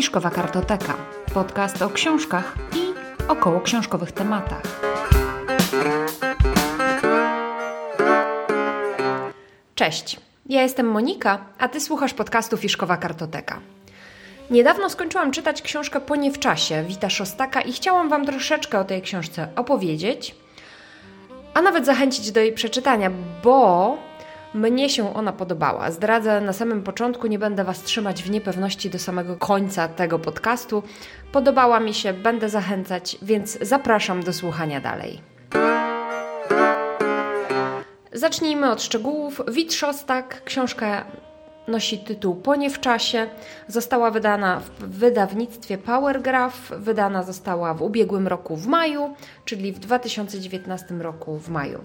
Fiszkowa 0.00 0.30
Kartoteka. 0.30 0.96
Podcast 1.34 1.82
o 1.82 1.90
książkach 1.90 2.54
i 2.76 2.94
około 3.28 3.60
książkowych 3.60 4.12
tematach. 4.12 4.62
Cześć, 9.74 10.20
ja 10.46 10.62
jestem 10.62 10.86
Monika, 10.86 11.44
a 11.58 11.68
ty 11.68 11.80
słuchasz 11.80 12.14
podcastu 12.14 12.56
Fiszkowa 12.56 12.96
Kartoteka. 12.96 13.60
Niedawno 14.50 14.90
skończyłam 14.90 15.30
czytać 15.30 15.62
książkę 15.62 16.00
Po 16.00 16.16
nie 16.16 16.32
w 16.32 16.38
czasie 16.38 16.84
Wita 16.88 17.10
Szostaka 17.10 17.60
i 17.60 17.72
chciałam 17.72 18.08
Wam 18.08 18.26
troszeczkę 18.26 18.78
o 18.78 18.84
tej 18.84 19.02
książce 19.02 19.48
opowiedzieć, 19.56 20.34
a 21.54 21.62
nawet 21.62 21.86
zachęcić 21.86 22.32
do 22.32 22.40
jej 22.40 22.52
przeczytania, 22.52 23.10
bo 23.44 23.98
mnie 24.54 24.88
się 24.88 25.14
ona 25.14 25.32
podobała. 25.32 25.90
Zdradzę 25.90 26.40
na 26.40 26.52
samym 26.52 26.82
początku, 26.82 27.26
nie 27.26 27.38
będę 27.38 27.64
Was 27.64 27.82
trzymać 27.82 28.22
w 28.22 28.30
niepewności 28.30 28.90
do 28.90 28.98
samego 28.98 29.36
końca 29.36 29.88
tego 29.88 30.18
podcastu. 30.18 30.82
Podobała 31.32 31.80
mi 31.80 31.94
się, 31.94 32.12
będę 32.12 32.48
zachęcać, 32.48 33.18
więc 33.22 33.58
zapraszam 33.62 34.22
do 34.22 34.32
słuchania 34.32 34.80
dalej. 34.80 35.20
Zacznijmy 38.12 38.70
od 38.70 38.82
szczegółów. 38.82 39.42
Wit 39.48 39.74
Szostak, 39.74 40.44
książka 40.44 41.04
nosi 41.68 41.98
tytuł 41.98 42.34
Po 42.34 42.56
nie 42.56 42.70
w 42.70 42.80
czasie. 42.80 43.26
Została 43.68 44.10
wydana 44.10 44.60
w 44.60 44.84
wydawnictwie 44.84 45.78
Powergraph. 45.78 46.70
Wydana 46.70 47.22
została 47.22 47.74
w 47.74 47.82
ubiegłym 47.82 48.28
roku 48.28 48.56
w 48.56 48.66
maju, 48.66 49.14
czyli 49.44 49.72
w 49.72 49.78
2019 49.78 50.94
roku 50.94 51.38
w 51.38 51.48
maju. 51.48 51.84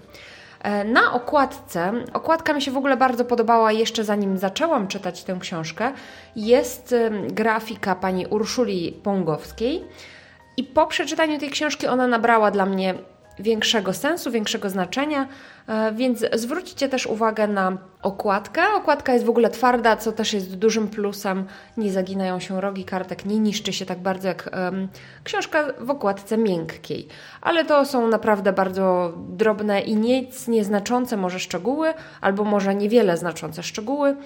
E, 0.66 0.84
na 0.84 1.12
okładce, 1.12 1.92
okładka 2.12 2.52
mi 2.52 2.62
się 2.62 2.70
w 2.70 2.76
ogóle 2.76 2.96
bardzo 2.96 3.24
podobała 3.24 3.72
jeszcze 3.72 4.04
zanim 4.04 4.38
zaczęłam 4.38 4.88
czytać 4.88 5.24
tę 5.24 5.36
książkę, 5.40 5.92
jest 6.36 6.94
grafika 7.30 7.94
pani 7.94 8.26
Urszuli 8.26 8.92
Pągowskiej 9.02 9.84
i 10.56 10.64
po 10.64 10.86
przeczytaniu 10.86 11.38
tej 11.38 11.50
książki 11.50 11.86
ona 11.86 12.06
nabrała 12.06 12.50
dla 12.50 12.66
mnie 12.66 12.94
większego 13.38 13.92
sensu, 13.92 14.30
większego 14.30 14.70
znaczenia, 14.70 15.28
e, 15.68 15.92
więc 15.92 16.24
zwróćcie 16.32 16.88
też 16.88 17.06
uwagę 17.06 17.46
na 17.48 17.78
okładkę. 18.02 18.62
Okładka 18.74 19.12
jest 19.12 19.24
w 19.24 19.30
ogóle 19.30 19.50
twarda, 19.50 19.96
co 19.96 20.12
też 20.12 20.32
jest 20.32 20.56
dużym 20.56 20.88
plusem. 20.88 21.46
Nie 21.76 21.92
zaginają 21.92 22.40
się 22.40 22.60
rogi 22.60 22.84
kartek, 22.84 23.24
nie 23.24 23.38
niszczy 23.38 23.72
się 23.72 23.86
tak 23.86 23.98
bardzo 23.98 24.28
jak 24.28 24.50
um, 24.52 24.88
książka 25.24 25.64
w 25.78 25.90
okładce 25.90 26.38
miękkiej. 26.38 27.08
Ale 27.40 27.64
to 27.64 27.84
są 27.84 28.08
naprawdę 28.08 28.52
bardzo 28.52 29.12
drobne 29.28 29.80
i 29.80 29.96
nic 29.96 30.48
nieznaczące 30.48 31.16
może 31.16 31.40
szczegóły, 31.40 31.94
albo 32.20 32.44
może 32.44 32.74
niewiele 32.74 33.16
znaczące 33.16 33.62
szczegóły. 33.62 34.16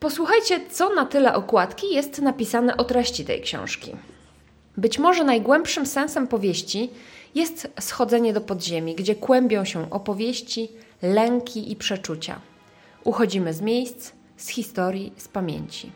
Posłuchajcie, 0.00 0.60
co 0.70 0.94
na 0.94 1.06
tyle 1.06 1.34
okładki 1.34 1.94
jest 1.94 2.22
napisane 2.22 2.76
o 2.76 2.84
treści 2.84 3.24
tej 3.24 3.40
książki. 3.40 3.92
Być 4.76 4.98
może 4.98 5.24
najgłębszym 5.24 5.86
sensem 5.86 6.26
powieści 6.26 6.90
jest 7.34 7.68
schodzenie 7.80 8.32
do 8.32 8.40
podziemi, 8.40 8.94
gdzie 8.94 9.14
kłębią 9.14 9.64
się 9.64 9.90
opowieści, 9.90 10.68
lęki 11.02 11.72
i 11.72 11.76
przeczucia. 11.76 12.40
Uchodzimy 13.04 13.54
z 13.54 13.60
miejsc, 13.60 14.12
z 14.36 14.48
historii, 14.48 15.12
z 15.16 15.28
pamięci. 15.28 15.92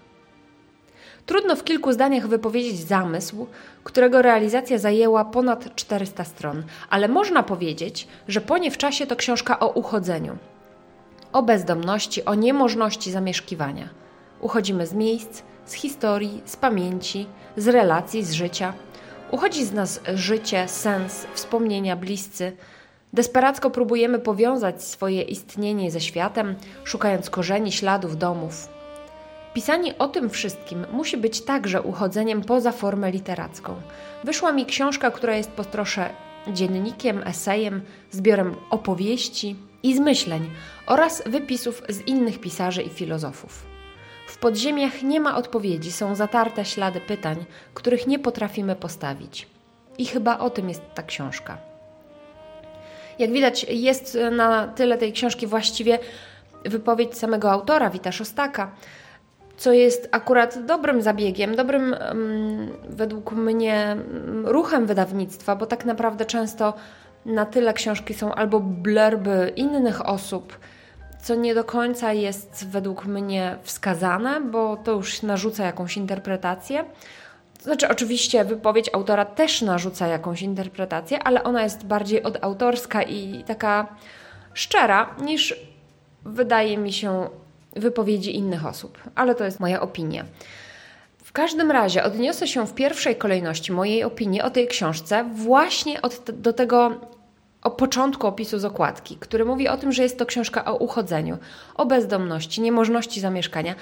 Trudno 1.26 1.56
w 1.56 1.64
kilku 1.64 1.92
zdaniach 1.92 2.26
wypowiedzieć 2.28 2.78
zamysł, 2.78 3.46
którego 3.84 4.22
realizacja 4.22 4.78
zajęła 4.78 5.24
ponad 5.24 5.74
400 5.74 6.24
stron, 6.24 6.62
ale 6.90 7.08
można 7.08 7.42
powiedzieć, 7.42 8.08
że 8.28 8.40
po 8.40 8.58
nie 8.58 8.70
w 8.70 8.78
czasie 8.78 9.06
to 9.06 9.16
książka 9.16 9.60
o 9.60 9.68
uchodzeniu, 9.68 10.36
o 11.32 11.42
bezdomności, 11.42 12.24
o 12.24 12.34
niemożności 12.34 13.10
zamieszkiwania. 13.10 13.88
Uchodzimy 14.40 14.86
z 14.86 14.94
miejsc, 14.94 15.42
z 15.66 15.72
historii, 15.72 16.42
z 16.44 16.56
pamięci, 16.56 17.26
z 17.56 17.68
relacji, 17.68 18.24
z 18.24 18.32
życia– 18.32 18.72
Uchodzi 19.30 19.64
z 19.64 19.72
nas 19.72 20.00
życie, 20.14 20.68
sens, 20.68 21.26
wspomnienia, 21.34 21.96
bliscy. 21.96 22.52
Desperacko 23.12 23.70
próbujemy 23.70 24.18
powiązać 24.18 24.84
swoje 24.84 25.22
istnienie 25.22 25.90
ze 25.90 26.00
światem, 26.00 26.54
szukając 26.84 27.30
korzeni, 27.30 27.72
śladów, 27.72 28.18
domów. 28.18 28.68
Pisanie 29.54 29.98
o 29.98 30.08
tym 30.08 30.30
wszystkim 30.30 30.86
musi 30.92 31.16
być 31.16 31.40
także 31.40 31.82
uchodzeniem 31.82 32.42
poza 32.42 32.72
formę 32.72 33.10
literacką. 33.10 33.74
Wyszła 34.24 34.52
mi 34.52 34.66
książka, 34.66 35.10
która 35.10 35.36
jest 35.36 35.50
po 35.50 35.64
trosze 35.64 36.10
dziennikiem, 36.48 37.22
esejem, 37.24 37.82
zbiorem 38.10 38.54
opowieści 38.70 39.56
i 39.82 39.96
zmyśleń 39.96 40.50
oraz 40.86 41.22
wypisów 41.26 41.82
z 41.88 42.00
innych 42.00 42.40
pisarzy 42.40 42.82
i 42.82 42.88
filozofów. 42.88 43.75
W 44.36 44.38
podziemiach 44.38 45.02
nie 45.02 45.20
ma 45.20 45.36
odpowiedzi, 45.36 45.92
są 45.92 46.14
zatarte 46.14 46.64
ślady 46.64 47.00
pytań, 47.00 47.44
których 47.74 48.06
nie 48.06 48.18
potrafimy 48.18 48.76
postawić. 48.76 49.48
I 49.98 50.06
chyba 50.06 50.38
o 50.38 50.50
tym 50.50 50.68
jest 50.68 50.82
ta 50.94 51.02
książka. 51.02 51.58
Jak 53.18 53.32
widać, 53.32 53.66
jest 53.68 54.18
na 54.32 54.68
tyle 54.68 54.98
tej 54.98 55.12
książki 55.12 55.46
właściwie 55.46 55.98
wypowiedź 56.64 57.18
samego 57.18 57.50
autora, 57.50 57.90
Wita 57.90 58.12
Szostaka, 58.12 58.70
co 59.56 59.72
jest 59.72 60.08
akurat 60.12 60.66
dobrym 60.66 61.02
zabiegiem, 61.02 61.56
dobrym 61.56 61.96
według 62.88 63.32
mnie 63.32 63.96
ruchem 64.44 64.86
wydawnictwa, 64.86 65.56
bo 65.56 65.66
tak 65.66 65.84
naprawdę 65.84 66.24
często 66.24 66.74
na 67.26 67.46
tyle 67.46 67.72
książki 67.74 68.14
są 68.14 68.34
albo 68.34 68.60
blerby 68.60 69.52
innych 69.56 70.08
osób, 70.08 70.58
co 71.26 71.34
nie 71.34 71.54
do 71.54 71.64
końca 71.64 72.12
jest 72.12 72.66
według 72.68 73.04
mnie 73.04 73.58
wskazane, 73.62 74.40
bo 74.40 74.76
to 74.76 74.92
już 74.92 75.22
narzuca 75.22 75.64
jakąś 75.64 75.96
interpretację. 75.96 76.84
Znaczy, 77.60 77.88
oczywiście, 77.88 78.44
wypowiedź 78.44 78.90
autora 78.92 79.24
też 79.24 79.62
narzuca 79.62 80.06
jakąś 80.06 80.42
interpretację, 80.42 81.22
ale 81.22 81.42
ona 81.42 81.62
jest 81.62 81.86
bardziej 81.86 82.22
odautorska 82.22 83.02
i 83.02 83.44
taka 83.46 83.96
szczera 84.54 85.14
niż 85.20 85.54
wydaje 86.24 86.78
mi 86.78 86.92
się 86.92 87.28
wypowiedzi 87.76 88.36
innych 88.36 88.66
osób, 88.66 88.98
ale 89.14 89.34
to 89.34 89.44
jest 89.44 89.60
moja 89.60 89.80
opinia. 89.80 90.24
W 91.24 91.32
każdym 91.32 91.70
razie 91.70 92.04
odniosę 92.04 92.48
się 92.48 92.66
w 92.66 92.74
pierwszej 92.74 93.16
kolejności 93.16 93.72
mojej 93.72 94.04
opinii 94.04 94.42
o 94.42 94.50
tej 94.50 94.68
książce 94.68 95.24
właśnie 95.34 96.02
od, 96.02 96.30
do 96.30 96.52
tego 96.52 97.00
o 97.66 97.70
początku 97.70 98.26
opisu 98.26 98.58
z 98.58 98.64
okładki, 98.64 99.16
który 99.20 99.44
mówi 99.44 99.68
o 99.68 99.76
tym, 99.76 99.92
że 99.92 100.02
jest 100.02 100.18
to 100.18 100.26
książka 100.26 100.64
o 100.64 100.76
uchodzeniu, 100.76 101.38
o 101.74 101.86
bezdomności, 101.86 102.60
niemożności 102.60 103.20
zamieszkania. 103.20 103.74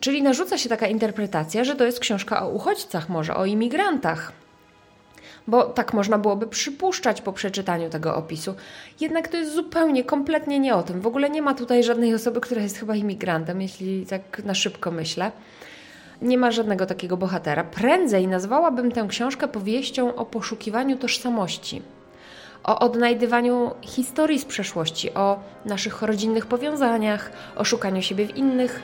Czyli 0.00 0.22
narzuca 0.22 0.58
się 0.58 0.68
taka 0.68 0.86
interpretacja, 0.86 1.64
że 1.64 1.74
to 1.74 1.84
jest 1.84 2.00
książka 2.00 2.42
o 2.42 2.48
uchodźcach, 2.48 3.08
może 3.08 3.36
o 3.36 3.44
imigrantach. 3.44 4.32
Bo 5.46 5.64
tak 5.64 5.94
można 5.94 6.18
byłoby 6.18 6.46
przypuszczać 6.46 7.20
po 7.22 7.32
przeczytaniu 7.32 7.90
tego 7.90 8.16
opisu. 8.16 8.54
Jednak 9.00 9.28
to 9.28 9.36
jest 9.36 9.54
zupełnie, 9.54 10.04
kompletnie 10.04 10.58
nie 10.58 10.74
o 10.74 10.82
tym. 10.82 11.00
W 11.00 11.06
ogóle 11.06 11.30
nie 11.30 11.42
ma 11.42 11.54
tutaj 11.54 11.84
żadnej 11.84 12.14
osoby, 12.14 12.40
która 12.40 12.62
jest 12.62 12.78
chyba 12.78 12.96
imigrantem, 12.96 13.62
jeśli 13.62 14.06
tak 14.06 14.44
na 14.44 14.54
szybko 14.54 14.90
myślę. 14.90 15.32
Nie 16.22 16.38
ma 16.38 16.50
żadnego 16.50 16.86
takiego 16.86 17.16
bohatera. 17.16 17.64
Prędzej 17.64 18.28
nazwałabym 18.28 18.92
tę 18.92 19.06
książkę 19.08 19.48
powieścią 19.48 20.14
o 20.14 20.26
poszukiwaniu 20.26 20.96
tożsamości 20.96 21.82
o 22.66 22.78
odnajdywaniu 22.78 23.74
historii 23.82 24.38
z 24.38 24.44
przeszłości, 24.44 25.14
o 25.14 25.38
naszych 25.64 26.02
rodzinnych 26.02 26.46
powiązaniach, 26.46 27.32
o 27.56 27.64
szukaniu 27.64 28.02
siebie 28.02 28.26
w 28.26 28.36
innych, 28.36 28.82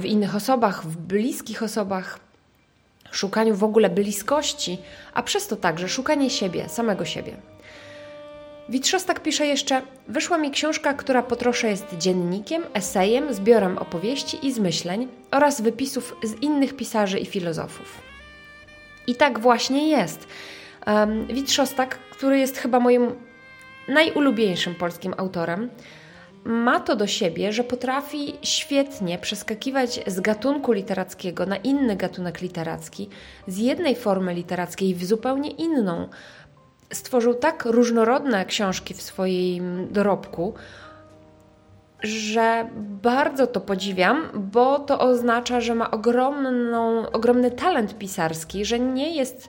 w 0.00 0.04
innych 0.04 0.36
osobach, 0.36 0.84
w 0.84 0.96
bliskich 0.96 1.62
osobach, 1.62 2.18
szukaniu 3.10 3.54
w 3.54 3.64
ogóle 3.64 3.90
bliskości, 3.90 4.78
a 5.14 5.22
przez 5.22 5.46
to 5.46 5.56
także 5.56 5.88
szukanie 5.88 6.30
siebie, 6.30 6.68
samego 6.68 7.04
siebie. 7.04 7.36
Witrzostak 8.68 9.20
pisze 9.20 9.46
jeszcze: 9.46 9.82
Wyszła 10.08 10.38
mi 10.38 10.50
książka, 10.50 10.94
która 10.94 11.22
po 11.22 11.36
trosze 11.36 11.68
jest 11.68 11.86
dziennikiem, 11.98 12.62
esejem, 12.74 13.34
zbiorem 13.34 13.78
opowieści 13.78 14.46
i 14.46 14.52
zmyśleń 14.52 15.08
oraz 15.30 15.60
wypisów 15.60 16.16
z 16.22 16.42
innych 16.42 16.76
pisarzy 16.76 17.18
i 17.18 17.26
filozofów. 17.26 18.00
I 19.06 19.14
tak 19.14 19.38
właśnie 19.38 19.88
jest. 19.88 20.26
Um, 20.86 21.26
Witrzostak, 21.26 21.98
który 22.10 22.38
jest 22.38 22.58
chyba 22.58 22.80
moim 22.80 23.14
najulubieńszym 23.88 24.74
polskim 24.74 25.14
autorem, 25.16 25.70
ma 26.44 26.80
to 26.80 26.96
do 26.96 27.06
siebie, 27.06 27.52
że 27.52 27.64
potrafi 27.64 28.34
świetnie 28.42 29.18
przeskakiwać 29.18 30.00
z 30.06 30.20
gatunku 30.20 30.72
literackiego 30.72 31.46
na 31.46 31.56
inny 31.56 31.96
gatunek 31.96 32.40
literacki, 32.40 33.08
z 33.46 33.58
jednej 33.58 33.96
formy 33.96 34.34
literackiej 34.34 34.94
w 34.94 35.04
zupełnie 35.04 35.50
inną. 35.50 36.08
Stworzył 36.92 37.34
tak 37.34 37.64
różnorodne 37.64 38.44
książki 38.44 38.94
w 38.94 39.02
swoim 39.02 39.88
dorobku, 39.90 40.54
że 42.02 42.68
bardzo 43.02 43.46
to 43.46 43.60
podziwiam, 43.60 44.28
bo 44.34 44.78
to 44.78 45.00
oznacza, 45.00 45.60
że 45.60 45.74
ma 45.74 45.90
ogromną, 45.90 47.10
ogromny 47.10 47.50
talent 47.50 47.98
pisarski, 47.98 48.64
że 48.64 48.78
nie 48.78 49.16
jest 49.16 49.48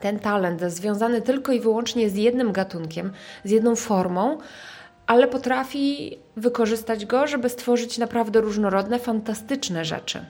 ten 0.00 0.18
talent 0.18 0.62
związany 0.62 1.22
tylko 1.22 1.52
i 1.52 1.60
wyłącznie 1.60 2.10
z 2.10 2.16
jednym 2.16 2.52
gatunkiem, 2.52 3.12
z 3.44 3.50
jedną 3.50 3.76
formą, 3.76 4.38
ale 5.06 5.28
potrafi 5.28 6.18
wykorzystać 6.36 7.06
go, 7.06 7.26
żeby 7.26 7.48
stworzyć 7.48 7.98
naprawdę 7.98 8.40
różnorodne, 8.40 8.98
fantastyczne 8.98 9.84
rzeczy. 9.84 10.24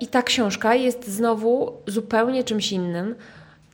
I 0.00 0.06
ta 0.06 0.22
książka 0.22 0.74
jest 0.74 1.08
znowu 1.08 1.72
zupełnie 1.86 2.44
czymś 2.44 2.72
innym 2.72 3.14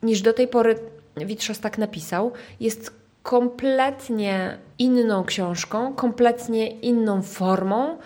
niż 0.02 0.22
do 0.22 0.32
tej 0.32 0.48
pory 0.48 0.78
Witrzostak 1.16 1.78
napisał. 1.78 2.32
Jest 2.60 2.92
kompletnie 3.22 4.58
inną 4.78 5.24
książką, 5.24 5.94
kompletnie 5.94 6.70
inną 6.70 7.22
formą, 7.22 7.98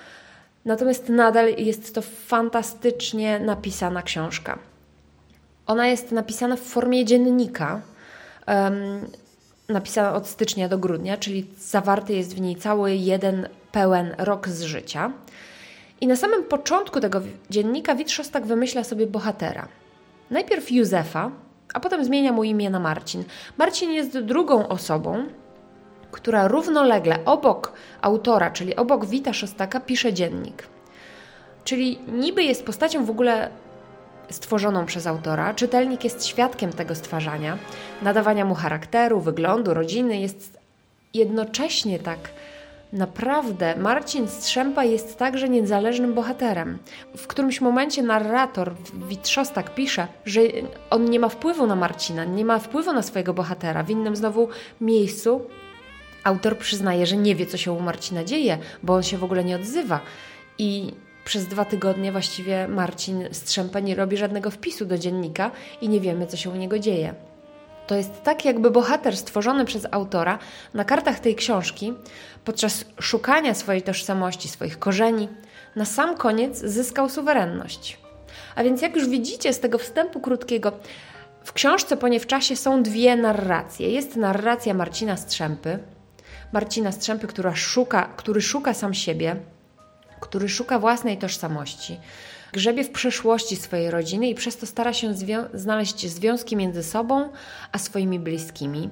natomiast 0.65 1.09
nadal 1.09 1.55
jest 1.57 1.95
to 1.95 2.03
fantastycznie 2.03 3.41
napisana 3.41 4.03
książka. 4.03 4.59
Ona 5.71 5.87
jest 5.87 6.13
napisana 6.13 6.57
w 6.57 6.61
formie 6.61 7.05
dziennika, 7.05 7.81
napisana 9.69 10.15
od 10.15 10.27
stycznia 10.27 10.69
do 10.69 10.79
grudnia, 10.79 11.17
czyli 11.17 11.47
zawarty 11.59 12.13
jest 12.13 12.35
w 12.35 12.41
niej 12.41 12.57
cały 12.57 12.95
jeden 12.95 13.49
pełen 13.73 14.15
rok 14.19 14.49
z 14.49 14.63
życia. 14.63 15.13
I 16.01 16.07
na 16.07 16.17
samym 16.17 16.45
początku 16.45 17.01
tego 17.01 17.21
dziennika 17.51 17.95
Witrzostak 17.95 18.47
wymyśla 18.47 18.85
sobie 18.85 19.07
bohatera. 19.07 19.69
Najpierw 20.31 20.73
Józefa, 20.73 21.31
a 21.75 21.81
potem 21.81 22.05
zmienia 22.05 22.33
mu 22.33 22.45
imię 22.45 22.71
na 22.71 22.81
Marcin. 22.81 23.25
Marcin 23.59 23.93
jest 23.93 24.19
drugą 24.19 24.69
osobą, 24.69 25.25
która 26.11 26.49
równolegle 26.49 27.25
obok 27.25 27.73
autora, 28.01 28.51
czyli 28.51 28.77
obok 28.77 29.07
Wita 29.07 29.33
Szostaka, 29.33 29.81
pisze 29.81 30.13
dziennik. 30.13 30.67
Czyli 31.65 31.99
niby 32.09 32.43
jest 32.43 32.65
postacią 32.65 33.05
w 33.05 33.11
ogóle 33.11 33.51
stworzoną 34.31 34.87
przez 34.87 35.07
autora, 35.07 35.55
czytelnik 35.55 36.05
jest 36.05 36.27
świadkiem 36.27 36.73
tego 36.73 36.95
stwarzania, 36.95 37.59
nadawania 38.03 38.45
mu 38.45 38.55
charakteru, 38.55 39.21
wyglądu, 39.21 39.75
rodziny, 39.75 40.21
jest 40.21 40.59
jednocześnie 41.15 41.99
tak 41.99 42.19
naprawdę 42.93 43.77
Marcin 43.77 44.29
Strzempa 44.29 44.85
jest 44.85 45.19
także 45.19 45.49
niezależnym 45.49 46.15
bohaterem. 46.15 46.79
W 47.17 47.27
którymś 47.27 47.61
momencie 47.61 48.03
narrator 48.03 48.75
Witrzostak 49.09 49.75
pisze, 49.75 50.07
że 50.25 50.41
on 50.91 51.05
nie 51.05 51.21
ma 51.21 51.29
wpływu 51.29 51.67
na 51.67 51.77
Marcina, 51.77 52.25
nie 52.25 52.45
ma 52.45 52.59
wpływu 52.59 52.93
na 52.93 53.03
swojego 53.03 53.35
bohatera. 53.35 53.83
W 53.83 53.91
innym 53.91 54.17
znowu 54.17 54.49
miejscu 54.81 55.47
autor 56.25 56.59
przyznaje, 56.59 57.07
że 57.07 57.17
nie 57.17 57.35
wie, 57.35 57.47
co 57.47 57.57
się 57.57 57.73
u 57.73 57.81
Marcina 57.81 58.25
dzieje, 58.25 58.59
bo 58.83 58.95
on 58.95 59.03
się 59.03 59.19
w 59.19 59.25
ogóle 59.25 59.45
nie 59.45 59.57
odzywa. 59.57 60.01
I 60.59 60.95
przez 61.25 61.47
dwa 61.47 61.65
tygodnie 61.65 62.13
właściwie 62.13 62.69
Marcin 62.69 63.29
Strzempa 63.33 63.81
nie 63.81 63.95
robi 63.95 64.17
żadnego 64.17 64.51
wpisu 64.51 64.87
do 64.87 64.99
dziennika 64.99 65.51
i 65.81 65.89
nie 65.89 66.01
wiemy, 66.01 66.27
co 66.27 66.37
się 66.37 66.51
u 66.51 66.57
niego 66.57 66.79
dzieje. 66.79 67.15
To 67.87 67.95
jest 67.95 68.23
tak, 68.23 68.45
jakby 68.45 68.71
bohater 68.71 69.17
stworzony 69.17 69.65
przez 69.65 69.87
autora 69.91 70.39
na 70.75 70.85
kartach 70.85 71.21
tej 71.21 71.35
książki, 71.35 71.95
podczas 72.45 72.85
szukania 73.01 73.55
swojej 73.55 73.83
tożsamości, 73.83 74.49
swoich 74.49 74.79
korzeni, 74.79 75.29
na 75.77 75.85
sam 75.85 76.17
koniec 76.17 76.59
zyskał 76.59 77.09
suwerenność. 77.09 77.99
A 78.55 78.65
więc, 78.65 78.83
jak 78.83 78.97
już 78.97 79.09
widzicie 79.09 79.53
z 79.53 79.61
tego 79.61 79.79
wstępu 79.79 80.21
krótkiego, 80.21 80.73
w 81.45 81.53
książce 81.53 81.97
po 81.97 82.09
nie 82.09 82.21
w 82.21 82.27
czasie 82.27 82.57
są 82.57 82.83
dwie 82.83 83.17
narracje. 83.17 83.91
Jest 83.91 84.17
narracja 84.17 84.75
Marcina 84.75 85.17
Strzępy, 85.17 85.79
Marcina 86.53 86.93
Strzępy, 86.93 87.27
która 87.27 87.55
szuka, 87.55 88.11
który 88.17 88.41
szuka 88.41 88.75
sam 88.75 88.95
siebie, 88.95 89.37
który 90.21 90.49
szuka 90.49 90.79
własnej 90.79 91.19
tożsamości, 91.19 92.01
grzebie 92.53 92.85
w 92.85 92.91
przeszłości 92.91 93.57
swojej 93.57 93.91
rodziny 93.91 94.29
i 94.29 94.35
przez 94.35 94.57
to 94.57 94.67
stara 94.67 94.93
się 94.93 95.15
zwią 95.15 95.45
znaleźć 95.55 96.09
związki 96.09 96.57
między 96.57 96.83
sobą 96.83 97.29
a 97.73 97.79
swoimi 97.79 98.19
bliskimi. 98.19 98.91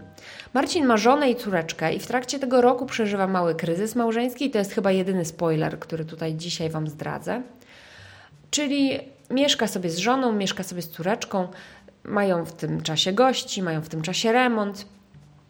Marcin 0.54 0.86
ma 0.86 0.96
żonę 0.96 1.30
i 1.30 1.36
córeczkę 1.36 1.94
i 1.94 1.98
w 1.98 2.06
trakcie 2.06 2.38
tego 2.38 2.60
roku 2.60 2.86
przeżywa 2.86 3.26
mały 3.26 3.54
kryzys 3.54 3.94
małżeński 3.94 4.46
i 4.46 4.50
to 4.50 4.58
jest 4.58 4.72
chyba 4.72 4.92
jedyny 4.92 5.24
spoiler, 5.24 5.78
który 5.78 6.04
tutaj 6.04 6.34
dzisiaj 6.34 6.70
Wam 6.70 6.88
zdradzę. 6.88 7.42
Czyli 8.50 8.98
mieszka 9.30 9.66
sobie 9.66 9.90
z 9.90 9.98
żoną, 9.98 10.32
mieszka 10.32 10.62
sobie 10.62 10.82
z 10.82 10.88
córeczką, 10.88 11.48
mają 12.04 12.44
w 12.44 12.52
tym 12.52 12.82
czasie 12.82 13.12
gości, 13.12 13.62
mają 13.62 13.80
w 13.80 13.88
tym 13.88 14.02
czasie 14.02 14.32
remont. 14.32 14.86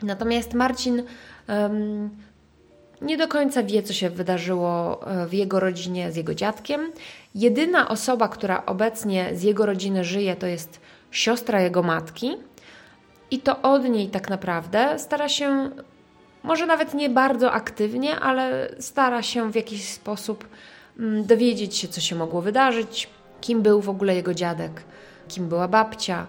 Natomiast 0.02 0.54
Marcin 0.54 1.02
um, 1.48 2.10
nie 3.02 3.16
do 3.16 3.28
końca 3.28 3.62
wie, 3.62 3.82
co 3.82 3.92
się 3.92 4.10
wydarzyło 4.10 5.00
e, 5.06 5.26
w 5.26 5.32
jego 5.32 5.60
rodzinie 5.60 6.12
z 6.12 6.16
jego 6.16 6.34
dziadkiem. 6.34 6.92
Jedyna 7.34 7.88
osoba, 7.88 8.28
która 8.28 8.66
obecnie 8.66 9.30
z 9.34 9.42
jego 9.42 9.66
rodziny 9.66 10.04
żyje, 10.04 10.36
to 10.36 10.46
jest 10.46 10.80
siostra 11.10 11.60
jego 11.60 11.82
matki. 11.82 12.36
I 13.30 13.38
to 13.38 13.62
od 13.62 13.84
niej 13.84 14.08
tak 14.08 14.30
naprawdę 14.30 14.98
stara 14.98 15.28
się, 15.28 15.70
może 16.42 16.66
nawet 16.66 16.94
nie 16.94 17.10
bardzo 17.10 17.52
aktywnie, 17.52 18.20
ale 18.20 18.68
stara 18.78 19.22
się 19.22 19.52
w 19.52 19.54
jakiś 19.54 19.88
sposób 19.88 20.48
mm, 20.98 21.26
dowiedzieć 21.26 21.76
się, 21.76 21.88
co 21.88 22.00
się 22.00 22.16
mogło 22.16 22.42
wydarzyć, 22.42 23.08
kim 23.40 23.62
był 23.62 23.80
w 23.80 23.88
ogóle 23.88 24.14
jego 24.14 24.34
dziadek, 24.34 24.82
kim 25.28 25.48
była 25.48 25.68
babcia. 25.68 26.26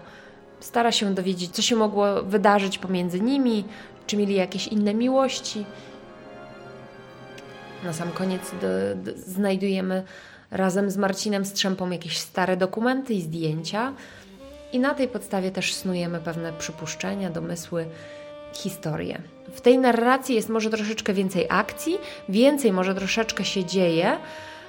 Stara 0.60 0.92
się 0.92 1.14
dowiedzieć, 1.14 1.50
co 1.50 1.62
się 1.62 1.76
mogło 1.76 2.22
wydarzyć 2.22 2.78
pomiędzy 2.78 3.20
nimi, 3.20 3.64
czy 4.06 4.16
mieli 4.16 4.34
jakieś 4.34 4.68
inne 4.68 4.94
miłości. 4.94 5.64
Na 7.84 7.92
sam 7.92 8.10
koniec 8.12 8.42
do, 8.60 9.02
do, 9.04 9.18
znajdujemy 9.26 10.02
razem 10.50 10.90
z 10.90 10.96
Marcinem 10.96 11.44
Strzępą 11.44 11.90
jakieś 11.90 12.18
stare 12.18 12.56
dokumenty 12.56 13.14
i 13.14 13.20
zdjęcia. 13.20 13.92
I 14.72 14.78
na 14.78 14.94
tej 14.94 15.08
podstawie 15.08 15.50
też 15.50 15.74
snujemy 15.74 16.20
pewne 16.20 16.52
przypuszczenia, 16.52 17.30
domysły, 17.30 17.86
historie. 18.52 19.22
W 19.54 19.60
tej 19.60 19.78
narracji 19.78 20.34
jest 20.34 20.48
może 20.48 20.70
troszeczkę 20.70 21.12
więcej 21.12 21.46
akcji, 21.48 21.98
więcej 22.28 22.72
może 22.72 22.94
troszeczkę 22.94 23.44
się 23.44 23.64
dzieje, 23.64 24.16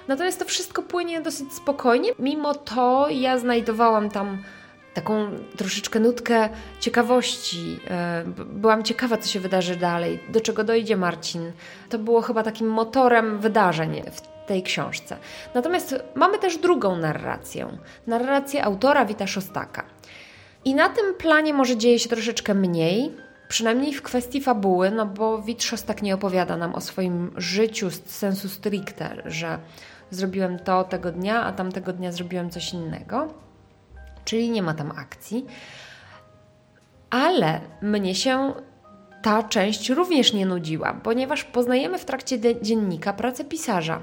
natomiast 0.07 0.39
to 0.39 0.45
wszystko 0.45 0.83
płynie 0.83 1.21
dosyć 1.21 1.53
spokojnie. 1.53 2.11
Mimo 2.19 2.53
to 2.53 3.07
ja 3.09 3.39
znajdowałam 3.39 4.09
tam 4.09 4.43
taką 4.93 5.29
troszeczkę 5.57 5.99
nutkę 5.99 6.49
ciekawości. 6.79 7.79
E, 7.89 8.23
byłam 8.45 8.83
ciekawa, 8.83 9.17
co 9.17 9.27
się 9.27 9.39
wydarzy 9.39 9.75
dalej, 9.75 10.19
do 10.29 10.41
czego 10.41 10.63
dojdzie 10.63 10.97
Marcin. 10.97 11.51
To 11.89 11.99
było 11.99 12.21
chyba 12.21 12.43
takim 12.43 12.67
motorem 12.67 13.39
wydarzeń 13.39 14.01
w 14.11 14.47
tej 14.47 14.63
książce. 14.63 15.17
Natomiast 15.53 15.95
mamy 16.15 16.39
też 16.39 16.57
drugą 16.57 16.95
narrację. 16.95 17.77
Narrację 18.07 18.63
autora 18.63 19.05
Wita 19.05 19.27
Szostaka. 19.27 19.83
I 20.65 20.75
na 20.75 20.89
tym 20.89 21.13
planie 21.17 21.53
może 21.53 21.77
dzieje 21.77 21.99
się 21.99 22.09
troszeczkę 22.09 22.53
mniej, 22.53 23.11
przynajmniej 23.47 23.93
w 23.93 24.01
kwestii 24.01 24.41
fabuły, 24.41 24.91
no 24.91 25.05
bo 25.05 25.41
Wit 25.41 25.63
Szostak 25.63 26.01
nie 26.01 26.15
opowiada 26.15 26.57
nam 26.57 26.75
o 26.75 26.81
swoim 26.81 27.31
życiu 27.37 27.89
z 27.89 28.05
sensu 28.05 28.49
stricte, 28.49 29.21
że 29.25 29.59
zrobiłem 30.09 30.59
to 30.59 30.83
tego 30.83 31.11
dnia, 31.11 31.43
a 31.43 31.51
tamtego 31.51 31.93
dnia 31.93 32.11
zrobiłem 32.11 32.49
coś 32.49 32.73
innego 32.73 33.33
czyli 34.25 34.49
nie 34.49 34.61
ma 34.61 34.73
tam 34.73 34.91
akcji. 34.91 35.45
Ale 37.09 37.61
mnie 37.81 38.15
się 38.15 38.53
ta 39.21 39.43
część 39.43 39.89
również 39.89 40.33
nie 40.33 40.45
nudziła, 40.45 40.93
ponieważ 40.93 41.43
poznajemy 41.43 41.99
w 41.99 42.05
trakcie 42.05 42.61
dziennika 42.61 43.13
pracę 43.13 43.45
pisarza. 43.45 44.01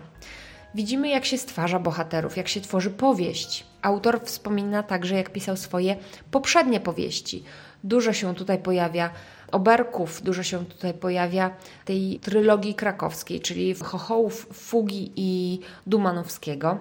Widzimy, 0.75 1.08
jak 1.08 1.25
się 1.25 1.38
stwarza 1.38 1.78
bohaterów, 1.78 2.37
jak 2.37 2.48
się 2.48 2.60
tworzy 2.60 2.90
powieść. 2.90 3.66
Autor 3.82 4.20
wspomina 4.25 4.82
także, 4.82 5.14
jak 5.14 5.30
pisał 5.30 5.56
swoje 5.56 5.96
poprzednie 6.30 6.80
powieści. 6.80 7.44
Dużo 7.84 8.12
się 8.12 8.34
tutaj 8.34 8.58
pojawia 8.58 9.10
oberków, 9.52 10.22
dużo 10.22 10.42
się 10.42 10.66
tutaj 10.66 10.94
pojawia 10.94 11.50
tej 11.84 12.20
trylogii 12.20 12.75
krakowskiej, 12.75 13.40
czyli 13.40 13.75
Chochołów, 13.75 14.46
Fugi 14.52 15.12
i 15.16 15.60
Dumanowskiego. 15.87 16.78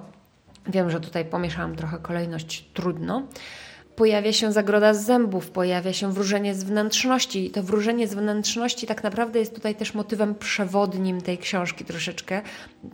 Wiem, 0.68 0.90
że 0.90 1.00
tutaj 1.00 1.26
pomieszałam 1.26 1.76
trochę 1.76 1.98
kolejność 1.98 2.70
trudno. 2.74 3.28
Pojawia 3.96 4.34
się 4.34 4.52
zagroda 4.52 4.94
z 4.94 5.06
zębów, 5.06 5.52
pojawia 5.52 5.94
się 5.94 6.14
wróżenie 6.14 6.56
z 6.56 6.64
wnętrzności. 6.64 7.46
I 7.46 7.50
to 7.50 7.64
wróżenie 7.64 8.08
z 8.08 8.14
wnętrzności 8.14 8.88
tak 8.88 9.04
naprawdę 9.04 9.40
jest 9.40 9.56
tutaj 9.56 9.76
też 9.76 9.94
motywem 9.94 10.36
przewodnim 10.36 11.22
tej 11.22 11.38
książki 11.38 11.86
troszeczkę. 11.86 12.42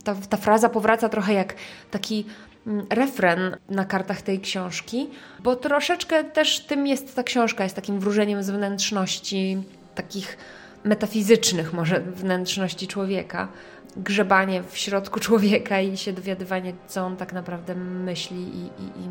Ta, 0.04 0.14
ta 0.14 0.36
fraza 0.36 0.68
powraca 0.68 1.08
trochę 1.08 1.32
jak 1.32 1.54
taki 1.90 2.26
mm, 2.66 2.86
refren 2.90 3.56
na 3.68 3.84
kartach 3.84 4.22
tej 4.22 4.40
książki, 4.40 5.10
bo 5.42 5.56
troszeczkę 5.56 6.24
też 6.24 6.60
tym 6.60 6.86
jest 6.86 7.16
ta 7.16 7.22
książka, 7.22 7.64
jest 7.64 7.76
takim 7.76 8.00
wróżeniem 8.00 8.42
z 8.42 8.50
wnętrzności, 8.50 9.62
takich 9.94 10.36
metafizycznych 10.84 11.72
może 11.72 12.00
wnętrzności 12.00 12.88
człowieka 12.88 13.48
grzebanie 13.96 14.62
w 14.62 14.78
środku 14.78 15.20
człowieka 15.20 15.80
i 15.80 15.96
się 15.96 16.12
dowiadywanie, 16.12 16.72
co 16.86 17.02
on 17.02 17.16
tak 17.16 17.32
naprawdę 17.32 17.74
myśli 17.74 18.36
i, 18.36 18.82
i, 18.82 19.04
i 19.04 19.08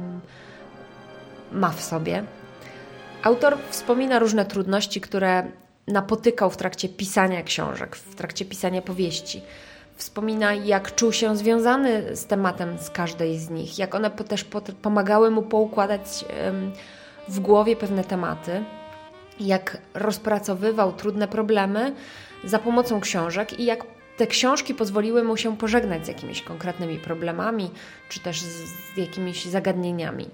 ma 1.51 1.69
w 1.69 1.83
sobie. 1.83 2.23
Autor 3.23 3.57
wspomina 3.69 4.19
różne 4.19 4.45
trudności, 4.45 5.01
które 5.01 5.43
napotykał 5.87 6.49
w 6.49 6.57
trakcie 6.57 6.89
pisania 6.89 7.43
książek, 7.43 7.95
w 7.95 8.15
trakcie 8.15 8.45
pisania 8.45 8.81
powieści. 8.81 9.41
Wspomina, 9.95 10.53
jak 10.53 10.95
czuł 10.95 11.11
się 11.11 11.37
związany 11.37 12.15
z 12.15 12.25
tematem 12.25 12.77
z 12.77 12.89
każdej 12.89 13.39
z 13.39 13.49
nich, 13.49 13.79
jak 13.79 13.95
one 13.95 14.09
też 14.09 14.45
pomagały 14.81 15.31
mu 15.31 15.41
poukładać 15.41 16.25
w 17.27 17.39
głowie 17.39 17.75
pewne 17.75 18.03
tematy, 18.03 18.63
jak 19.39 19.77
rozpracowywał 19.93 20.93
trudne 20.93 21.27
problemy 21.27 21.93
za 22.43 22.59
pomocą 22.59 22.99
książek 22.99 23.59
i 23.59 23.65
jak 23.65 23.83
te 24.17 24.27
książki 24.27 24.73
pozwoliły 24.73 25.23
mu 25.23 25.37
się 25.37 25.57
pożegnać 25.57 26.05
z 26.05 26.07
jakimiś 26.07 26.41
konkretnymi 26.41 26.99
problemami, 26.99 27.71
czy 28.09 28.19
też 28.19 28.41
z, 28.41 28.97
jakimiś 28.97 29.45
zagadnieniami. 29.45 30.29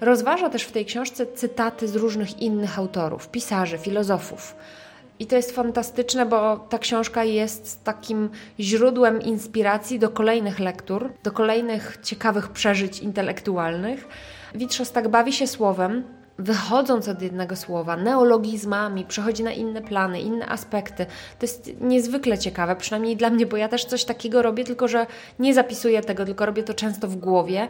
Rozważa 0.00 0.50
też 0.50 0.62
w 0.62 0.72
tej 0.72 0.84
książce 0.84 1.26
cytaty 1.26 1.88
z 1.88 1.96
różnych 1.96 2.38
innych 2.38 2.78
autorów, 2.78 3.28
pisarzy, 3.28 3.78
filozofów. 3.78 4.54
I 5.18 5.26
to 5.26 5.36
jest 5.36 5.52
fantastyczne, 5.52 6.26
bo 6.26 6.56
ta 6.56 6.78
książka 6.78 7.24
jest 7.24 7.84
takim 7.84 8.30
źródłem 8.60 9.22
inspiracji 9.22 9.98
do 9.98 10.08
kolejnych 10.08 10.58
lektur, 10.58 11.12
do 11.22 11.32
kolejnych 11.32 11.98
ciekawych 12.02 12.48
przeżyć 12.48 12.98
intelektualnych. 12.98 14.08
Witrzos 14.54 14.92
tak 14.92 15.08
bawi 15.08 15.32
się 15.32 15.46
słowem, 15.46 16.04
wychodząc 16.42 17.08
od 17.08 17.22
jednego 17.22 17.56
słowa, 17.56 17.96
neologizmami, 17.96 19.04
przechodzi 19.04 19.42
na 19.42 19.52
inne 19.52 19.82
plany, 19.82 20.20
inne 20.20 20.46
aspekty. 20.46 21.06
To 21.38 21.46
jest 21.46 21.80
niezwykle 21.80 22.38
ciekawe, 22.38 22.76
przynajmniej 22.76 23.16
dla 23.16 23.30
mnie, 23.30 23.46
bo 23.46 23.56
ja 23.56 23.68
też 23.68 23.84
coś 23.84 24.04
takiego 24.04 24.42
robię, 24.42 24.64
tylko 24.64 24.88
że 24.88 25.06
nie 25.38 25.54
zapisuję 25.54 26.02
tego, 26.02 26.24
tylko 26.24 26.46
robię 26.46 26.62
to 26.62 26.74
często 26.74 27.08
w 27.08 27.16
głowie. 27.16 27.68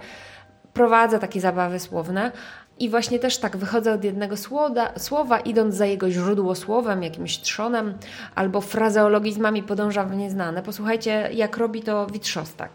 Prowadzę 0.73 1.19
takie 1.19 1.41
zabawy 1.41 1.79
słowne, 1.79 2.33
i 2.79 2.89
właśnie 2.89 3.19
też 3.19 3.39
tak 3.39 3.57
wychodzę 3.57 3.93
od 3.93 4.05
jednego 4.05 4.37
słowa, 4.37 4.99
słowa, 4.99 5.41
idąc 5.41 5.75
za 5.75 5.87
jego 5.87 6.11
źródło 6.11 6.55
słowem, 6.55 7.03
jakimś 7.03 7.39
trzonem, 7.39 7.95
albo 8.35 8.61
frazeologizmami 8.61 9.63
podążam 9.63 10.09
w 10.09 10.17
nieznane. 10.17 10.63
Posłuchajcie, 10.63 11.29
jak 11.33 11.57
robi 11.57 11.83
to 11.83 12.07
Witrzostak. 12.07 12.71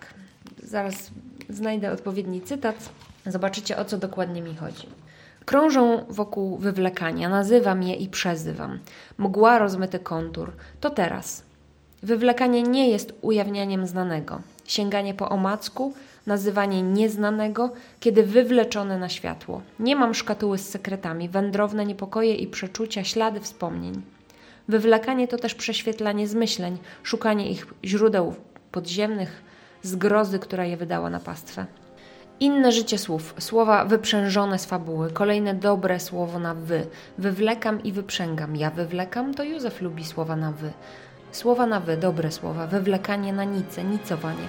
Zaraz 0.64 1.12
znajdę 1.50 1.92
odpowiedni 1.92 2.42
cytat. 2.42 2.90
Zobaczycie, 3.26 3.78
o 3.78 3.86
co 3.86 3.98
dokładnie 3.98 4.42
mi 4.42 4.56
chodzi. 4.56 4.88
Krążą 5.48 6.06
wokół 6.10 6.58
wywlekania, 6.58 7.30
nazywam 7.30 7.84
je 7.84 7.96
i 7.96 8.10
przezywam. 8.10 8.80
Mgła 9.18 9.60
rozmyty 9.60 10.00
kontur. 10.00 10.52
To 10.82 10.90
teraz. 10.90 11.44
Wywlekanie 12.04 12.64
nie 12.64 12.90
jest 12.90 13.14
ujawnianiem 13.22 13.88
znanego. 13.88 14.42
Sięganie 14.66 15.14
po 15.14 15.30
omacku 15.30 15.94
nazywanie 16.26 16.82
nieznanego, 16.82 17.70
kiedy 18.00 18.24
wywleczone 18.24 18.98
na 19.00 19.10
światło. 19.10 19.62
Nie 19.80 19.96
mam 19.96 20.14
szkatuły 20.14 20.58
z 20.58 20.70
sekretami, 20.70 21.30
wędrowne 21.30 21.86
niepokoje 21.86 22.36
i 22.36 22.48
przeczucia, 22.48 23.04
ślady 23.04 23.40
wspomnień. 23.40 24.02
Wywlekanie 24.68 25.28
to 25.28 25.38
też 25.38 25.56
prześwietlanie 25.56 26.28
zmyśleń, 26.28 26.78
szukanie 27.04 27.52
ich 27.52 27.68
źródeł 27.86 28.36
podziemnych, 28.72 29.42
zgrozy, 29.84 30.40
która 30.40 30.66
je 30.66 30.78
wydała 30.78 31.10
na 31.10 31.20
pastwę. 31.20 31.66
Inne 32.40 32.72
życie 32.72 32.98
słów, 32.98 33.34
słowa 33.40 33.86
wyprzężone 33.86 34.60
z 34.60 34.66
fabuły, 34.66 35.12
kolejne 35.12 35.54
dobre 35.54 36.00
słowo 36.00 36.40
na 36.40 36.54
wy. 36.54 36.88
Wywlekam 37.18 37.84
i 37.84 37.92
wyprzęgam. 37.92 38.56
Ja 38.56 38.72
wywlekam, 38.72 39.34
to 39.34 39.44
Józef 39.44 39.82
lubi 39.82 40.06
słowa 40.06 40.36
na 40.36 40.52
wy. 40.52 40.72
Słowa 41.32 41.66
na 41.66 41.80
wy, 41.80 41.98
dobre 41.98 42.32
słowa, 42.32 42.68
wywlekanie 42.68 43.34
na 43.34 43.44
nice, 43.44 43.84
nicowanie 43.84 44.48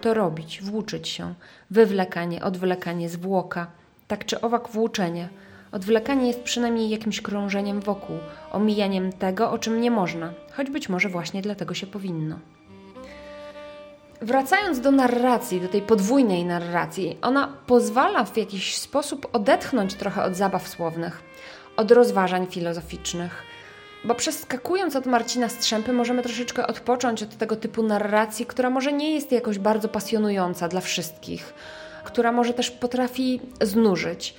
to 0.00 0.14
robić, 0.14 0.62
włóczyć 0.62 1.08
się, 1.08 1.34
wywlekanie, 1.70 2.42
odwlekanie, 2.42 3.08
zwłoka, 3.08 3.66
tak 4.08 4.24
czy 4.24 4.40
owak 4.40 4.68
włóczenie. 4.68 5.28
Odwlekanie 5.72 6.26
jest 6.26 6.42
przynajmniej 6.42 6.90
jakimś 6.90 7.20
krążeniem 7.20 7.80
wokół, 7.80 8.16
omijaniem 8.52 9.12
tego, 9.12 9.50
o 9.50 9.58
czym 9.58 9.80
nie 9.80 9.90
można, 9.90 10.32
choć 10.52 10.70
być 10.70 10.88
może 10.88 11.08
właśnie 11.08 11.42
dlatego 11.42 11.74
się 11.74 11.86
powinno. 11.86 12.38
Wracając 14.20 14.80
do 14.80 14.90
narracji, 14.90 15.60
do 15.60 15.68
tej 15.68 15.82
podwójnej 15.82 16.44
narracji, 16.44 17.18
ona 17.22 17.52
pozwala 17.66 18.24
w 18.24 18.36
jakiś 18.36 18.76
sposób 18.76 19.28
odetchnąć 19.32 19.94
trochę 19.94 20.24
od 20.24 20.36
zabaw 20.36 20.68
słownych, 20.68 21.22
od 21.76 21.90
rozważań 21.90 22.46
filozoficznych, 22.46 23.42
bo 24.04 24.14
przeskakując 24.14 24.96
od 24.96 25.06
Marcina 25.06 25.48
Strzępy, 25.48 25.92
możemy 25.92 26.22
troszeczkę 26.22 26.66
odpocząć 26.66 27.22
od 27.22 27.36
tego 27.36 27.56
typu 27.56 27.82
narracji, 27.82 28.46
która 28.46 28.70
może 28.70 28.92
nie 28.92 29.14
jest 29.14 29.32
jakoś 29.32 29.58
bardzo 29.58 29.88
pasjonująca 29.88 30.68
dla 30.68 30.80
wszystkich, 30.80 31.54
która 32.04 32.32
może 32.32 32.54
też 32.54 32.70
potrafi 32.70 33.40
znużyć. 33.60 34.34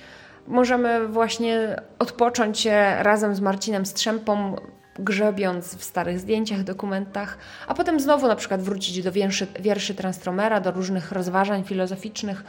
Możemy 0.46 1.08
właśnie 1.08 1.82
odpocząć 1.98 2.60
się 2.60 2.96
razem 2.98 3.34
z 3.34 3.40
Marcinem 3.40 3.86
Strzępą, 3.86 4.56
grzebiąc 4.98 5.74
w 5.74 5.84
starych 5.84 6.20
zdjęciach, 6.20 6.62
dokumentach, 6.62 7.38
a 7.66 7.74
potem 7.74 8.00
znowu 8.00 8.28
na 8.28 8.36
przykład 8.36 8.62
wrócić 8.62 9.02
do 9.02 9.12
wierszy, 9.12 9.46
wierszy 9.60 9.94
Transtromera, 9.94 10.60
do 10.60 10.70
różnych 10.70 11.12
rozważań 11.12 11.64
filozoficznych, 11.64 12.44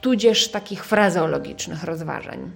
tudzież 0.00 0.50
takich 0.50 0.84
frazeologicznych 0.84 1.84
rozważań. 1.84 2.50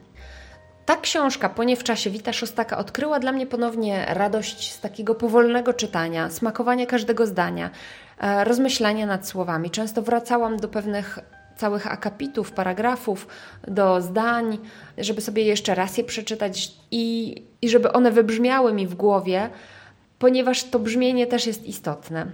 Ta 0.87 0.97
książka, 0.97 1.49
Ponie 1.49 1.77
w 1.77 1.85
czasie 1.85 2.11
Wita 2.11 2.33
Szostaka, 2.33 2.79
odkryła 2.79 3.21
dla 3.21 3.33
mnie 3.33 3.47
ponownie 3.47 4.07
radość 4.09 4.73
z 4.73 4.81
takiego 4.81 5.15
powolnego 5.15 5.75
czytania, 5.75 6.31
smakowania 6.31 6.87
każdego 6.87 7.27
zdania, 7.27 7.71
e, 8.19 8.45
rozmyślania 8.45 9.07
nad 9.07 9.29
słowami. 9.29 9.71
Często 9.71 10.03
wracałam 10.03 10.57
do 10.57 10.69
pewnych 10.69 11.19
całych 11.61 11.93
akapitów, 11.93 12.52
paragrafów, 12.52 13.26
do 13.69 14.00
zdań, 14.00 14.59
żeby 14.99 15.21
sobie 15.21 15.45
jeszcze 15.45 15.75
raz 15.75 15.99
je 15.99 16.05
przeczytać 16.05 16.73
i, 16.90 17.35
i 17.62 17.69
żeby 17.69 17.93
one 17.93 18.11
wybrzmiały 18.11 18.73
mi 18.73 18.87
w 18.87 18.95
głowie, 18.95 19.50
ponieważ 20.19 20.64
to 20.64 20.79
brzmienie 20.79 21.26
też 21.26 21.47
jest 21.47 21.67
istotne. 21.67 22.26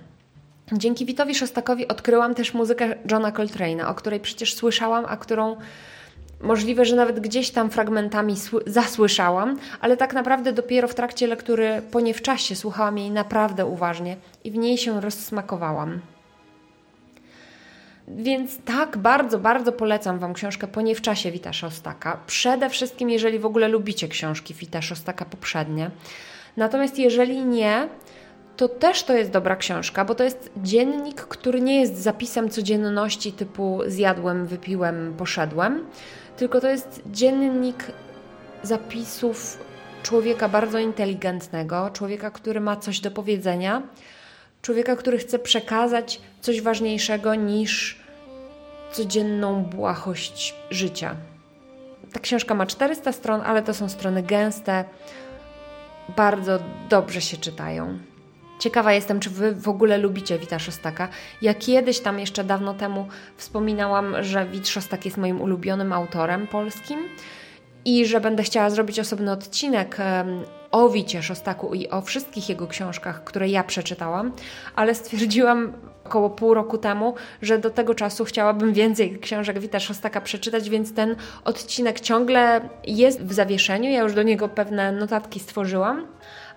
Dzięki 0.72 1.06
Witowi 1.06 1.34
Szostakowi 1.34 1.88
odkryłam 1.88 2.34
też 2.34 2.54
muzykę 2.54 2.94
Johna 3.10 3.32
Coltrane'a, 3.32 3.90
o 3.90 3.94
której 3.94 4.20
przecież 4.20 4.54
słyszałam, 4.54 5.04
a 5.08 5.16
którą 5.16 5.56
Możliwe, 6.40 6.84
że 6.84 6.96
nawet 6.96 7.20
gdzieś 7.20 7.50
tam 7.50 7.70
fragmentami 7.70 8.34
zasłyszałam, 8.66 9.58
ale 9.80 9.96
tak 9.96 10.14
naprawdę 10.14 10.52
dopiero 10.52 10.88
w 10.88 10.94
trakcie 10.94 11.26
lektury 11.26 11.82
po 11.90 12.00
nie 12.00 12.14
w 12.14 12.22
czasie 12.22 12.56
słuchałam 12.56 12.98
jej 12.98 13.10
naprawdę 13.10 13.66
uważnie 13.66 14.16
i 14.44 14.50
w 14.50 14.56
niej 14.56 14.78
się 14.78 15.00
rozsmakowałam. 15.00 16.00
Więc 18.08 18.58
tak, 18.64 18.98
bardzo, 18.98 19.38
bardzo 19.38 19.72
polecam 19.72 20.18
Wam 20.18 20.34
książkę 20.34 20.66
Po 20.66 20.80
nie 20.80 20.94
w 20.94 21.00
czasie 21.00 21.30
Wita 21.30 21.52
Szostaka. 21.52 22.20
Przede 22.26 22.70
wszystkim, 22.70 23.10
jeżeli 23.10 23.38
w 23.38 23.46
ogóle 23.46 23.68
lubicie 23.68 24.08
książki 24.08 24.54
Wita 24.54 24.82
Szostaka 24.82 25.24
poprzednie. 25.24 25.90
Natomiast 26.56 26.98
jeżeli 26.98 27.44
nie, 27.44 27.88
to 28.56 28.68
też 28.68 29.02
to 29.02 29.12
jest 29.12 29.30
dobra 29.30 29.56
książka, 29.56 30.04
bo 30.04 30.14
to 30.14 30.24
jest 30.24 30.50
dziennik, 30.56 31.22
który 31.22 31.60
nie 31.60 31.80
jest 31.80 31.96
zapisem 31.96 32.50
codzienności 32.50 33.32
typu 33.32 33.80
zjadłem, 33.86 34.46
wypiłem, 34.46 35.14
poszedłem, 35.18 35.86
tylko 36.36 36.60
to 36.60 36.68
jest 36.68 37.02
dziennik 37.06 37.84
zapisów 38.62 39.58
człowieka 40.02 40.48
bardzo 40.48 40.78
inteligentnego, 40.78 41.90
człowieka, 41.92 42.30
który 42.30 42.60
ma 42.60 42.76
coś 42.76 43.00
do 43.00 43.10
powiedzenia, 43.10 43.82
człowieka, 44.62 44.96
który 44.96 45.18
chce 45.18 45.38
przekazać 45.38 46.20
coś 46.46 46.60
ważniejszego 46.60 47.34
niż 47.34 47.96
codzienną 48.92 49.64
błahość 49.64 50.54
życia. 50.70 51.16
Ta 52.12 52.20
książka 52.20 52.54
ma 52.54 52.66
400 52.66 53.12
stron, 53.12 53.40
ale 53.40 53.62
to 53.62 53.74
są 53.74 53.88
strony 53.88 54.22
gęste, 54.22 54.84
bardzo 56.16 56.58
dobrze 56.88 57.20
się 57.20 57.36
czytają. 57.36 57.98
Ciekawa 58.58 58.92
jestem, 58.92 59.20
czy 59.20 59.30
Wy 59.30 59.54
w 59.54 59.68
ogóle 59.68 59.98
lubicie 59.98 60.38
Wita 60.38 60.58
Szostaka. 60.58 61.08
Ja 61.42 61.54
kiedyś 61.54 62.00
tam 62.00 62.18
jeszcze 62.18 62.44
dawno 62.44 62.74
temu 62.74 63.06
wspominałam, 63.36 64.24
że 64.24 64.46
Wit 64.46 64.68
Szostak 64.68 65.04
jest 65.04 65.16
moim 65.16 65.40
ulubionym 65.40 65.92
autorem 65.92 66.46
polskim 66.46 66.98
i 67.84 68.06
że 68.06 68.20
będę 68.20 68.42
chciała 68.42 68.70
zrobić 68.70 69.00
osobny 69.00 69.32
odcinek 69.32 69.96
o 70.70 70.88
Wicie 70.88 71.22
Szostaku 71.22 71.74
i 71.74 71.88
o 71.88 72.00
wszystkich 72.00 72.48
jego 72.48 72.66
książkach, 72.66 73.24
które 73.24 73.48
ja 73.48 73.64
przeczytałam, 73.64 74.32
ale 74.76 74.94
stwierdziłam 74.94 75.72
około 76.06 76.30
pół 76.30 76.54
roku 76.54 76.78
temu, 76.78 77.14
że 77.42 77.58
do 77.58 77.70
tego 77.70 77.94
czasu 77.94 78.24
chciałabym 78.24 78.72
więcej 78.72 79.18
książek 79.18 79.58
Wita 79.58 79.80
Szostaka 79.80 80.20
przeczytać, 80.20 80.70
więc 80.70 80.94
ten 80.94 81.16
odcinek 81.44 82.00
ciągle 82.00 82.68
jest 82.86 83.22
w 83.22 83.32
zawieszeniu. 83.32 83.90
Ja 83.90 84.02
już 84.02 84.14
do 84.14 84.22
niego 84.22 84.48
pewne 84.48 84.92
notatki 84.92 85.40
stworzyłam. 85.40 86.06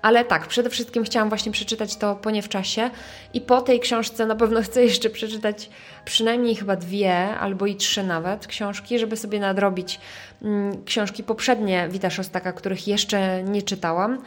Ale 0.02 0.26
tak, 0.26 0.48
przede 0.48 0.70
wszystkim 0.70 1.04
chciałam 1.04 1.30
właśnie 1.30 1.52
przeczytać 1.52 1.96
to 1.96 2.16
po 2.16 2.32
nie 2.32 2.42
w 2.42 2.50
czasie 2.50 2.90
i 3.34 3.42
po 3.42 3.62
tej 3.62 3.80
książce 3.80 4.26
na 4.26 4.36
pewno 4.36 4.62
chcę 4.62 4.84
jeszcze 4.84 5.10
przeczytać 5.10 5.70
przynajmniej 6.06 6.56
chyba 6.56 6.76
dwie 6.76 7.16
albo 7.16 7.66
i 7.66 7.76
trzy 7.76 8.04
nawet 8.04 8.48
książki, 8.48 9.00
żeby 9.00 9.18
sobie 9.18 9.40
nadrobić 9.40 10.00
mm, 10.42 10.84
książki 10.86 11.24
poprzednie 11.24 11.88
Wita 11.92 12.10
Szostaka, 12.10 12.54
których 12.54 12.88
jeszcze 12.88 13.44
nie 13.44 13.62
czytałam. 13.62 14.22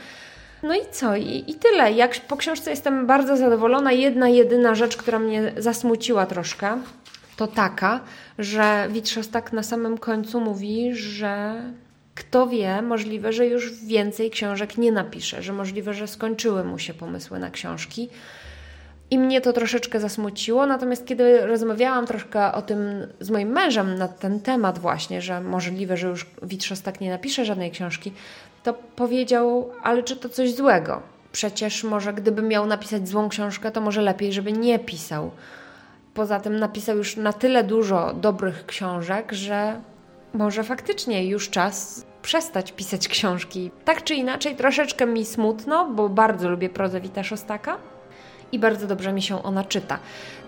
No 0.62 0.75
i 0.75 0.81
co? 0.90 1.16
I, 1.16 1.45
I, 1.47 1.54
tyle. 1.54 1.92
Jak 1.92 2.21
po 2.21 2.37
książce 2.37 2.71
jestem 2.71 3.07
bardzo 3.07 3.37
zadowolona. 3.37 3.92
Jedna, 3.92 4.28
jedyna 4.28 4.75
rzecz, 4.75 4.97
która 4.97 5.19
mnie 5.19 5.52
zasmuciła 5.57 6.26
troszkę, 6.26 6.78
to 7.37 7.47
taka, 7.47 8.00
że 8.38 8.88
Wit 8.90 9.09
Szostak 9.09 9.52
na 9.52 9.62
samym 9.62 9.99
końcu 9.99 10.40
mówi, 10.40 10.95
że 10.95 11.62
kto 12.14 12.47
wie, 12.47 12.83
możliwe, 12.83 13.33
że 13.33 13.47
już 13.47 13.85
więcej 13.85 14.31
książek 14.31 14.78
nie 14.78 14.92
napisze, 14.92 15.42
że 15.42 15.52
możliwe, 15.52 15.95
że 15.95 16.07
skończyły 16.09 16.64
mu 16.64 16.78
się 16.78 16.95
pomysły 16.95 17.38
na 17.38 17.50
książki. 17.50 18.09
I 19.12 19.19
mnie 19.19 19.40
to 19.40 19.52
troszeczkę 19.52 20.00
zasmuciło, 20.00 20.66
natomiast 20.66 21.07
kiedy 21.07 21.47
rozmawiałam 21.47 22.07
troszkę 22.07 22.52
o 22.52 22.62
tym 22.62 23.07
z 23.21 23.31
moim 23.31 23.49
mężem 23.49 23.95
na 23.95 24.09
ten 24.09 24.40
temat 24.40 24.78
właśnie, 24.78 25.23
że 25.23 25.40
możliwe, 25.40 25.97
że 25.97 26.09
już 26.09 26.26
Witrzos 26.42 26.83
tak 26.83 27.00
nie 27.00 27.11
napisze 27.11 27.45
żadnej 27.45 27.71
książki, 27.71 28.12
to 28.62 28.75
powiedział, 28.75 29.71
ale 29.83 30.02
czy 30.02 30.16
to 30.16 30.28
coś 30.28 30.54
złego? 30.54 31.02
przecież 31.33 31.85
może 31.85 32.12
gdyby 32.12 32.42
miał 32.42 32.66
napisać 32.66 33.09
złą 33.09 33.28
książkę, 33.28 33.71
to 33.71 33.81
może 33.81 34.02
lepiej, 34.02 34.33
żeby 34.33 34.52
nie 34.52 34.78
pisał. 34.78 35.31
Poza 36.14 36.40
tym 36.40 36.59
napisał 36.59 36.97
już 36.97 37.16
na 37.16 37.33
tyle 37.33 37.64
dużo 37.64 38.14
dobrych 38.14 38.66
książek, 38.66 39.33
że 39.33 39.81
może 40.35 40.64
faktycznie 40.64 41.26
już 41.26 41.50
czas 41.50 42.07
przestać 42.23 42.73
pisać 42.73 43.09
książki. 43.09 43.71
Tak 43.85 44.04
czy 44.04 44.14
inaczej, 44.14 44.57
troszeczkę 44.57 45.07
mi 45.07 45.25
smutno, 45.25 45.90
bo 45.90 46.09
bardzo 46.09 46.49
lubię 46.49 46.69
prozę 46.69 47.00
Wita 47.00 47.25
Szostaka 47.25 47.91
i 48.52 48.59
bardzo 48.59 48.87
dobrze 48.87 49.12
mi 49.12 49.23
się 49.23 49.42
ona 49.42 49.64
czyta. 49.64 49.99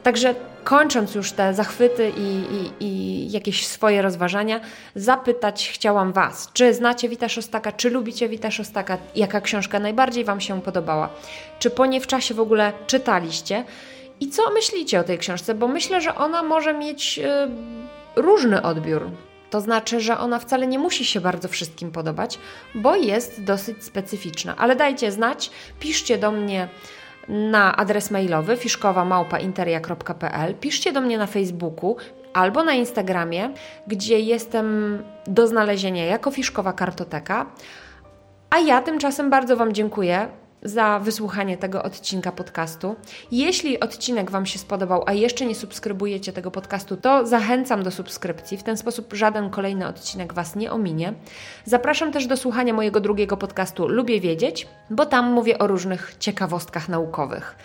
Także 0.02 0.34
kończąc 0.64 1.14
już 1.14 1.32
te 1.32 1.54
zachwyty 1.54 2.12
i, 2.16 2.20
i, 2.20 2.84
i, 2.84 3.32
jakieś 3.32 3.66
swoje 3.66 4.02
rozważania, 4.02 4.60
zapytać 4.94 5.70
chciałam 5.74 6.12
Was, 6.12 6.50
czy 6.52 6.74
znacie 6.74 7.08
Wita 7.08 7.28
Szostaka, 7.28 7.72
czy 7.72 7.90
lubicie 7.90 8.28
Wita 8.28 8.50
Szostaka, 8.50 8.98
jaka 9.16 9.40
książka 9.40 9.78
najbardziej 9.78 10.24
Wam 10.24 10.40
się 10.40 10.62
podobała, 10.62 11.08
czy 11.58 11.70
po 11.70 11.86
nie 11.86 12.00
w 12.00 12.06
czasie 12.06 12.34
w 12.34 12.40
ogóle 12.40 12.72
czytaliście 12.86 13.64
i 14.20 14.28
co 14.28 14.50
myślicie 14.50 15.00
o 15.00 15.04
tej 15.04 15.18
książce, 15.18 15.54
bo 15.54 15.68
myślę, 15.68 16.00
że 16.00 16.14
ona 16.14 16.42
może 16.42 16.74
mieć 16.74 17.18
yy, 17.18 17.24
różny 18.16 18.62
odbiór. 18.62 19.10
To 19.50 19.60
znaczy, 19.60 20.00
że 20.00 20.18
ona 20.18 20.38
wcale 20.38 20.66
nie 20.66 20.78
musi 20.78 21.04
się 21.04 21.20
bardzo 21.20 21.48
wszystkim 21.48 21.90
podobać, 21.90 22.38
bo 22.74 22.96
jest 22.96 23.44
dosyć 23.44 23.84
specyficzna. 23.84 24.56
Ale 24.56 24.76
dajcie 24.76 25.12
znać, 25.12 25.50
piszcie 25.80 26.18
do 26.18 26.32
mnie 26.32 26.68
na 27.28 27.76
adres 27.76 28.10
mailowy 28.10 28.56
fiszkowa.interia.pl, 28.56 30.54
piszcie 30.54 30.92
do 30.92 31.00
mnie 31.00 31.18
na 31.18 31.26
Facebooku 31.26 31.96
albo 32.34 32.62
na 32.62 32.72
Instagramie, 32.72 33.50
gdzie 33.86 34.20
jestem 34.20 34.98
do 35.26 35.46
znalezienia 35.46 36.04
jako 36.04 36.30
Fiszkowa 36.30 36.72
Kartoteka. 36.72 37.46
A 38.50 38.58
ja 38.58 38.82
tymczasem 38.82 39.30
bardzo 39.30 39.56
Wam 39.56 39.72
dziękuję 39.72 40.28
za 40.64 40.98
wysłuchanie 40.98 41.56
tego 41.56 41.82
odcinka 41.82 42.32
podcastu. 42.32 42.96
Jeśli 43.30 43.80
odcinek 43.80 44.30
Wam 44.30 44.46
się 44.46 44.58
spodobał, 44.58 45.02
a 45.06 45.12
jeszcze 45.12 45.46
nie 45.46 45.54
subskrybujecie 45.54 46.32
tego 46.32 46.50
podcastu, 46.50 46.96
to 46.96 47.26
zachęcam 47.26 47.82
do 47.82 47.90
subskrypcji. 47.90 48.58
W 48.58 48.62
ten 48.62 48.76
sposób 48.76 49.14
żaden 49.14 49.50
kolejny 49.50 49.86
odcinek 49.86 50.34
Was 50.34 50.56
nie 50.56 50.72
ominie. 50.72 51.14
Zapraszam 51.64 52.12
też 52.12 52.26
do 52.26 52.36
słuchania 52.36 52.72
mojego 52.72 53.00
drugiego 53.00 53.36
podcastu 53.36 53.88
Lubię 53.88 54.20
Wiedzieć, 54.20 54.68
bo 54.90 55.06
tam 55.06 55.32
mówię 55.32 55.58
o 55.58 55.66
różnych 55.66 56.16
ciekawostkach 56.18 56.88
naukowych. 56.88 57.56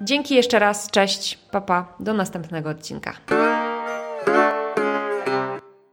Dzięki 0.00 0.34
jeszcze 0.34 0.58
raz, 0.58 0.90
cześć, 0.90 1.38
papa, 1.50 1.94
do 2.00 2.14
następnego 2.14 2.70
odcinka. 2.70 3.12